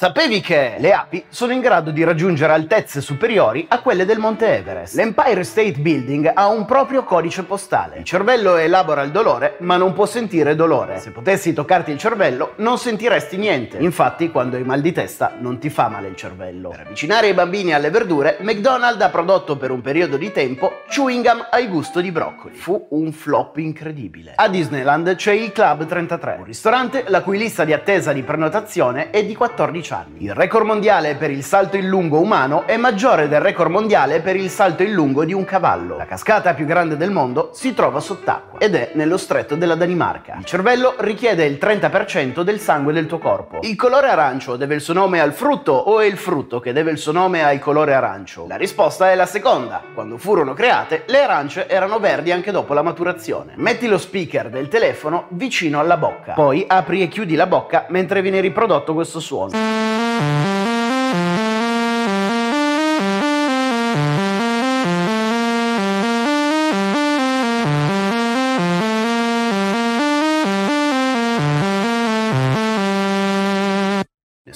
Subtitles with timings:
[0.00, 4.58] Sapevi che le api sono in grado di raggiungere altezze superiori a quelle del Monte
[4.58, 4.94] Everest?
[4.94, 7.98] L'Empire State Building ha un proprio codice postale.
[7.98, 11.00] Il cervello elabora il dolore, ma non può sentire dolore.
[11.00, 13.78] Se potessi toccarti il cervello, non sentiresti niente.
[13.78, 16.68] Infatti, quando hai mal di testa, non ti fa male il cervello.
[16.68, 21.24] Per avvicinare i bambini alle verdure, McDonald's ha prodotto per un periodo di tempo chewing
[21.24, 22.54] gum al gusto di broccoli.
[22.54, 24.34] Fu un flop incredibile.
[24.36, 29.10] A Disneyland c'è il Club 33, un ristorante la cui lista di attesa di prenotazione
[29.10, 30.24] è di 14 anni.
[30.24, 34.36] Il record mondiale per il salto in lungo umano è maggiore del record mondiale per
[34.36, 35.96] il salto in lungo di un cavallo.
[35.96, 40.36] La cascata più grande del mondo si trova sott'acqua ed è nello stretto della Danimarca.
[40.38, 43.58] Il cervello richiede il 30% del sangue del tuo corpo.
[43.62, 46.90] Il colore arancio deve il suo nome al frutto o è il frutto che deve
[46.90, 48.46] il suo nome al colore arancio?
[48.48, 49.82] La risposta è la seconda.
[49.94, 53.54] Quando furono create, le arance erano verdi anche dopo la maturazione.
[53.56, 56.32] Metti lo speaker del telefono vicino alla bocca.
[56.32, 59.77] Poi apri e chiudi la bocca mentre viene riprodotto questo suono.
[60.18, 60.47] Bye.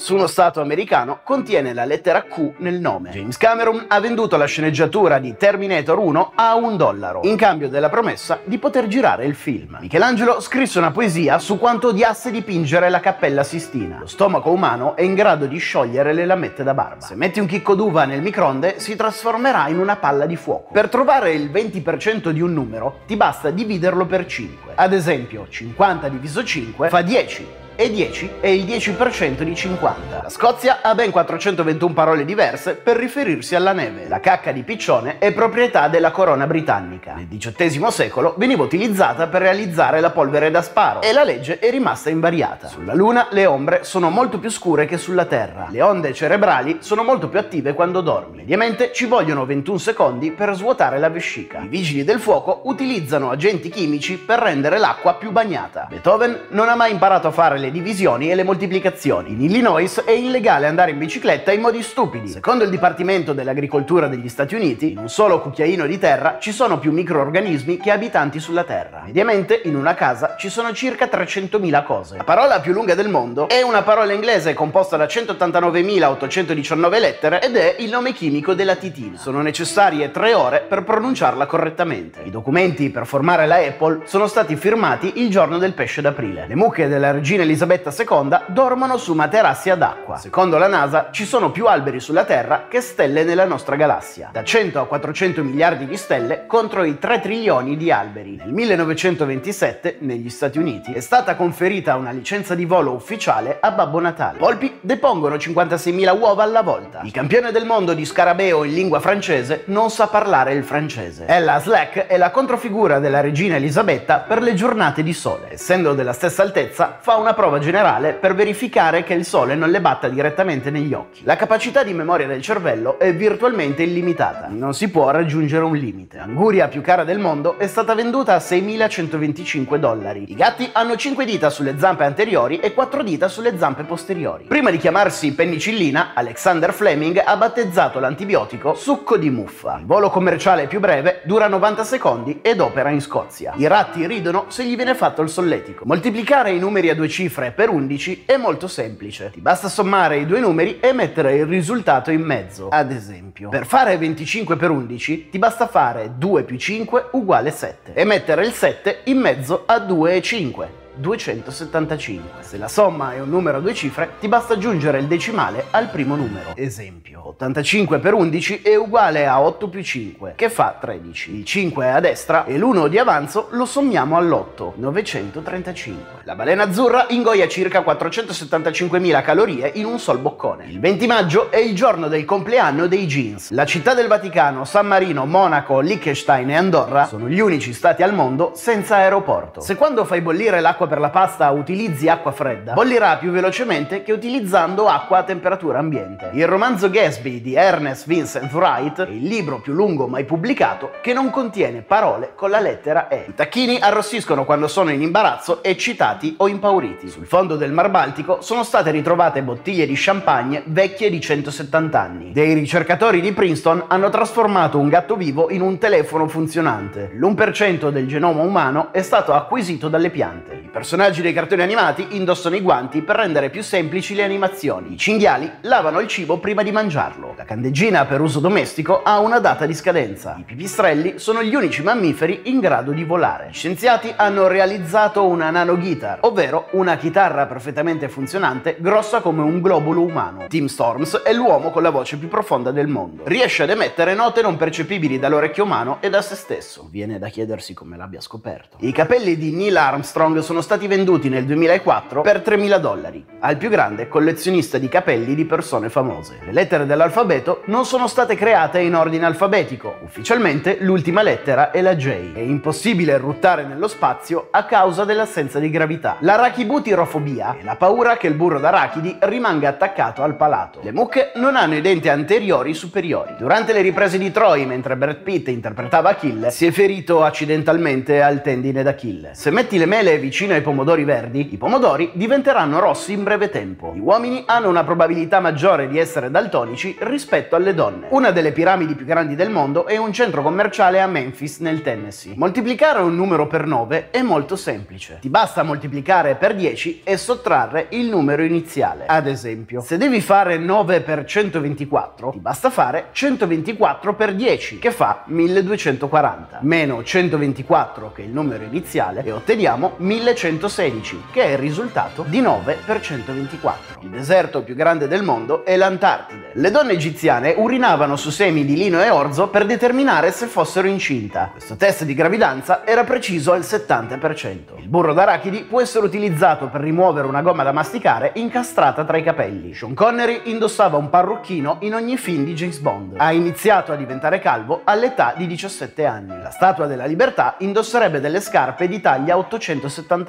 [0.03, 3.11] Nessuno Stato americano contiene la lettera Q nel nome.
[3.11, 7.87] James Cameron ha venduto la sceneggiatura di Terminator 1 a un dollaro, in cambio della
[7.87, 9.77] promessa di poter girare il film.
[9.79, 13.99] Michelangelo scrisse una poesia su quanto odiasse dipingere la Cappella Sistina.
[13.99, 17.05] Lo stomaco umano è in grado di sciogliere le lamette da barba.
[17.05, 20.73] Se metti un chicco d'uva nel microonde, si trasformerà in una palla di fuoco.
[20.73, 24.73] Per trovare il 20% di un numero, ti basta dividerlo per 5.
[24.75, 30.21] Ad esempio, 50 diviso 5 fa 10 e 10 è il 10% di 50.
[30.23, 34.07] La Scozia ha ben 421 parole diverse per riferirsi alla neve.
[34.07, 37.13] La cacca di piccione è proprietà della corona britannica.
[37.15, 41.69] Nel XVIII secolo veniva utilizzata per realizzare la polvere da sparo e la legge è
[41.69, 42.67] rimasta invariata.
[42.67, 45.67] Sulla Luna le ombre sono molto più scure che sulla Terra.
[45.69, 48.37] Le onde cerebrali sono molto più attive quando dormi.
[48.37, 51.61] Mediamente ci vogliono 21 secondi per svuotare la vescica.
[51.61, 55.87] I vigili del fuoco utilizzano agenti chimici per rendere l'acqua più bagnata.
[55.89, 59.31] Beethoven non ha mai imparato a fare le divisioni e le moltiplicazioni.
[59.31, 62.27] In Illinois è illegale andare in bicicletta in modi stupidi.
[62.27, 66.77] Secondo il Dipartimento dell'Agricoltura degli Stati Uniti, in un solo cucchiaino di terra ci sono
[66.77, 69.03] più microorganismi che abitanti sulla Terra.
[69.05, 72.17] Mediamente in una casa ci sono circa 300.000 cose.
[72.17, 77.55] La parola più lunga del mondo è una parola inglese composta da 189.819 lettere ed
[77.55, 79.17] è il nome chimico della titina.
[79.17, 82.23] Sono necessarie tre ore per pronunciarla correttamente.
[82.25, 86.45] I documenti per formare la Apple sono stati firmati il giorno del pesce d'aprile.
[86.47, 90.17] Le mucche della regina Elisabetta II dormono su materassi ad acqua.
[90.17, 94.29] Secondo la NASA ci sono più alberi sulla Terra che stelle nella nostra galassia.
[94.31, 98.37] Da 100 a 400 miliardi di stelle contro i 3 trilioni di alberi.
[98.37, 103.99] Nel 1927, negli Stati Uniti, è stata conferita una licenza di volo ufficiale a Babbo
[103.99, 104.39] Natale.
[104.39, 107.01] Volpi depongono 56.000 uova alla volta.
[107.03, 111.25] Il campione del mondo di scarabeo in lingua francese non sa parlare il francese.
[111.27, 115.51] Ella Slack è la controfigura della regina Elisabetta per le giornate di sole.
[115.51, 119.81] Essendo della stessa altezza, fa una prova generale per verificare che il sole non le
[119.81, 121.23] batta direttamente negli occhi.
[121.25, 124.47] La capacità di memoria del cervello è virtualmente illimitata.
[124.49, 126.15] Non si può raggiungere un limite.
[126.19, 130.31] L'anguria più cara del mondo è stata venduta a 6.125 dollari.
[130.31, 134.45] I gatti hanno 5 dita sulle zampe anteriori e 4 dita sulle zampe posteriori.
[134.47, 139.79] Prima di chiamarsi penicillina, Alexander Fleming ha battezzato l'antibiotico succo di muffa.
[139.79, 143.51] Il volo commerciale più breve dura 90 secondi ed opera in Scozia.
[143.57, 145.83] I ratti ridono se gli viene fatto il solletico.
[145.85, 149.31] Moltiplicare i numeri a due cifre per 11 è molto semplice.
[149.31, 152.69] Ti basta sommare i due numeri e mettere il risultato in mezzo.
[152.69, 157.93] Ad esempio, per fare 25 per 11 ti basta fare 2 più 5 uguale 7
[157.93, 160.82] e mettere il 7 in mezzo a 2 e 5.
[160.95, 162.43] 275.
[162.43, 165.89] Se la somma è un numero a due cifre, ti basta aggiungere il decimale al
[165.89, 166.53] primo numero.
[166.55, 171.35] Esempio, 85 per 11 è uguale a 8 più 5, che fa 13.
[171.35, 176.21] Il 5 è a destra e l'1 di avanzo lo sommiamo all'8, 935.
[176.23, 180.65] La balena azzurra ingoia circa 475.000 calorie in un sol boccone.
[180.65, 183.51] Il 20 maggio è il giorno del compleanno dei jeans.
[183.51, 188.13] La città del Vaticano, San Marino, Monaco, Liechtenstein e Andorra sono gli unici stati al
[188.13, 189.61] mondo senza aeroporto.
[189.61, 194.03] Se quando fai bollire l'acqua l'acqua per la pasta utilizzi acqua fredda, bollirà più velocemente
[194.03, 196.29] che utilizzando acqua a temperatura ambiente.
[196.33, 201.13] Il romanzo Gatsby di Ernest Vincent Wright è il libro più lungo mai pubblicato che
[201.13, 203.25] non contiene parole con la lettera E.
[203.29, 207.07] I tacchini arrossiscono quando sono in imbarazzo, eccitati o impauriti.
[207.07, 212.31] Sul fondo del Mar Baltico sono state ritrovate bottiglie di champagne vecchie di 170 anni.
[212.31, 217.11] Dei ricercatori di Princeton hanno trasformato un gatto vivo in un telefono funzionante.
[217.15, 220.62] L'1% del genoma umano è stato acquisito dalle piante.
[220.73, 224.93] Personaggi dei cartoni animati indossano i guanti per rendere più semplici le animazioni.
[224.93, 227.35] I cinghiali lavano il cibo prima di mangiarlo.
[227.37, 230.35] La candeggina per uso domestico ha una data di scadenza.
[230.39, 233.49] I pipistrelli sono gli unici mammiferi in grado di volare.
[233.51, 240.01] Gli scienziati hanno realizzato una nanoguitar, ovvero una chitarra perfettamente funzionante grossa come un globulo
[240.01, 240.47] umano.
[240.47, 243.21] Tim Storms è l'uomo con la voce più profonda del mondo.
[243.27, 246.87] Riesce ad emettere note non percepibili dall'orecchio umano e da se stesso.
[246.89, 248.77] Viene da chiedersi come l'abbia scoperto.
[248.79, 253.69] I capelli di Neil Armstrong sono stati venduti nel 2004 per 3.000 dollari al più
[253.69, 256.39] grande collezionista di capelli di persone famose.
[256.45, 259.97] Le lettere dell'alfabeto non sono state create in ordine alfabetico.
[260.03, 262.31] Ufficialmente l'ultima lettera è la J.
[262.33, 266.15] È impossibile ruttare nello spazio a causa dell'assenza di gravità.
[266.21, 270.79] L'arachibutirofobia è la paura che il burro d'arachidi rimanga attaccato al palato.
[270.81, 273.35] Le mucche non hanno i denti anteriori superiori.
[273.37, 278.41] Durante le riprese di Troy, mentre Brad Pitt interpretava Achille, si è ferito accidentalmente al
[278.41, 279.31] tendine d'Achille.
[279.33, 280.15] Se metti le mele
[280.53, 283.93] vicino ai pomodori verdi, i pomodori diventeranno rossi in breve tempo.
[283.93, 288.07] Gli uomini hanno una probabilità maggiore di essere daltonici rispetto alle donne.
[288.09, 292.33] Una delle piramidi più grandi del mondo è un centro commerciale a Memphis, nel Tennessee.
[292.35, 295.17] Moltiplicare un numero per 9 è molto semplice.
[295.21, 299.05] Ti basta moltiplicare per 10 e sottrarre il numero iniziale.
[299.07, 304.91] Ad esempio, se devi fare 9 per 124, ti basta fare 124 per 10, che
[304.91, 309.93] fa 1240, meno 124, che è il numero iniziale, e otteniamo
[310.43, 314.01] 1116, che è il risultato di 9 per 124.
[314.01, 316.51] Il deserto più grande del mondo è l'Antartide.
[316.55, 321.49] Le donne egiziane urinavano su semi di lino e orzo per determinare se fossero incinta.
[321.51, 324.79] Questo test di gravidanza era preciso al 70%.
[324.79, 329.23] Il burro d'arachidi può essere utilizzato per rimuovere una gomma da masticare incastrata tra i
[329.23, 329.73] capelli.
[329.73, 333.15] Sean Connery indossava un parrucchino in ogni film di James Bond.
[333.17, 336.41] Ha iniziato a diventare calvo all'età di 17 anni.
[336.41, 339.37] La Statua della Libertà indosserebbe delle scarpe di taglia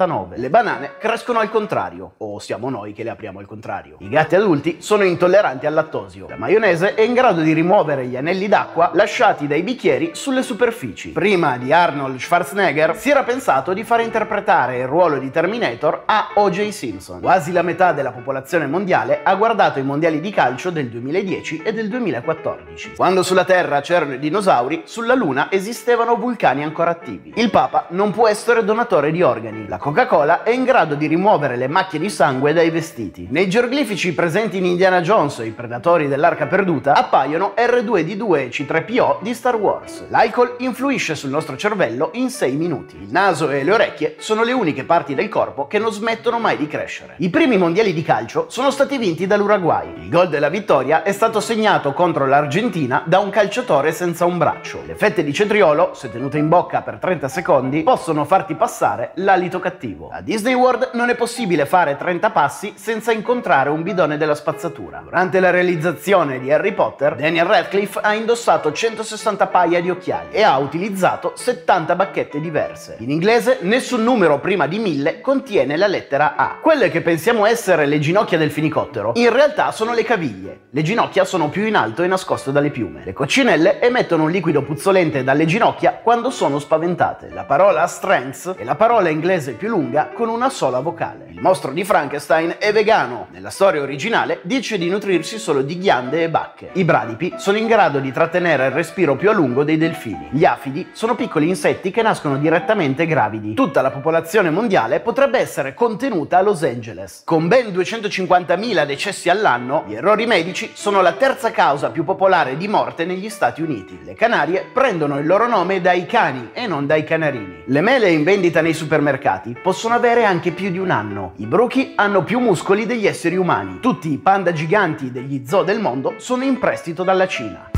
[0.05, 0.37] 879.
[0.37, 3.97] Le banane crescono al contrario, o siamo noi che le apriamo al contrario.
[3.99, 6.27] I gatti adulti sono intolleranti al lattosio.
[6.29, 11.09] La maionese è in grado di rimuovere gli anelli d'acqua lasciati dai bicchieri sulle superfici.
[11.09, 16.29] Prima di Arnold Schwarzenegger si era pensato di far interpretare il ruolo di Terminator a
[16.35, 16.69] O.J.
[16.69, 17.19] Simpson.
[17.19, 21.73] Quasi la metà della popolazione mondiale ha guardato i mondiali di calcio del 2010 e
[21.73, 22.93] del 2014.
[22.95, 27.33] Quando sulla Terra c'erano i dinosauri, sulla Luna esistevano vulcani ancora attivi.
[27.35, 29.67] Il Papa non può essere donatore di organi.
[29.67, 33.27] La Coca-Cola è in grado di rimuovere le macchie di sangue dai vestiti.
[33.31, 39.33] Nei geroglifici presenti in Indiana Jones i predatori dell'arca perduta appaiono R2D2 e C3PO di
[39.33, 40.03] Star Wars.
[40.09, 42.97] L'alcol influisce sul nostro cervello in 6 minuti.
[42.97, 46.57] Il naso e le orecchie sono le uniche parti del corpo che non smettono mai
[46.57, 47.13] di crescere.
[47.19, 49.93] I primi mondiali di calcio sono stati vinti dall'Uruguay.
[49.95, 54.81] Il gol della vittoria è stato segnato contro l'Argentina da un calciatore senza un braccio.
[54.85, 59.61] Le fette di cetriolo, se tenute in bocca per 30 secondi, possono farti passare l'alito
[59.61, 59.83] cattivo.
[60.09, 65.01] A Disney World non è possibile fare 30 passi senza incontrare un bidone della spazzatura.
[65.03, 70.41] Durante la realizzazione di Harry Potter, Daniel Radcliffe ha indossato 160 paia di occhiali e
[70.41, 72.95] ha utilizzato 70 bacchette diverse.
[72.99, 76.57] In inglese nessun numero prima di 1000 contiene la lettera A.
[76.59, 80.61] Quelle che pensiamo essere le ginocchia del fenicottero, in realtà sono le caviglie.
[80.71, 83.03] Le ginocchia sono più in alto e nascoste dalle piume.
[83.05, 87.29] Le coccinelle emettono un liquido puzzolente dalle ginocchia quando sono spaventate.
[87.31, 91.34] La parola strength è la parola inglese più lunga con una sola vocale.
[91.45, 93.27] Mostro di Frankenstein è vegano.
[93.29, 96.71] Nella storia originale dice di nutrirsi solo di ghiande e bacche.
[96.73, 100.29] I bradipi sono in grado di trattenere il respiro più a lungo dei delfini.
[100.31, 103.53] Gli afidi sono piccoli insetti che nascono direttamente gravidi.
[103.53, 107.21] Tutta la popolazione mondiale potrebbe essere contenuta a Los Angeles.
[107.23, 112.67] Con ben 250.000 decessi all'anno, gli errori medici sono la terza causa più popolare di
[112.67, 113.99] morte negli Stati Uniti.
[114.03, 117.65] Le Canarie prendono il loro nome dai cani e non dai canarini.
[117.67, 121.33] Le mele in vendita nei supermercati possono avere anche più di un anno.
[121.37, 123.79] I bruchi hanno più muscoli degli esseri umani.
[123.81, 127.69] Tutti i panda giganti degli zoo del mondo sono in prestito dalla Cina.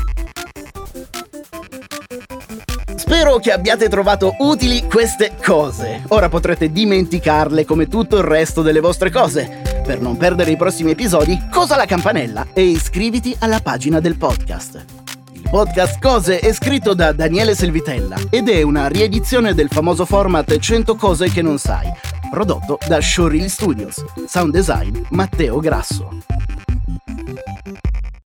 [2.94, 6.04] Spero che abbiate trovato utili queste cose.
[6.08, 9.82] Ora potrete dimenticarle come tutto il resto delle vostre cose.
[9.84, 14.84] Per non perdere i prossimi episodi, cosa la campanella e iscriviti alla pagina del podcast.
[15.32, 20.56] Il podcast Cose è scritto da Daniele Selvitella ed è una riedizione del famoso format
[20.56, 21.90] 100 cose che non sai
[22.30, 24.04] Prodotto da Showreel Studios.
[24.26, 26.47] Sound design Matteo Grasso.